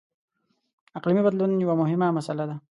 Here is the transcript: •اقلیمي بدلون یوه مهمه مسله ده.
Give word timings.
•اقلیمي 0.97 1.21
بدلون 1.25 1.51
یوه 1.63 1.75
مهمه 1.81 2.07
مسله 2.17 2.43
ده. 2.49 2.55